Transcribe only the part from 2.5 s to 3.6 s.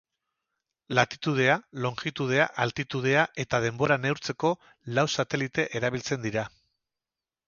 altitudea eta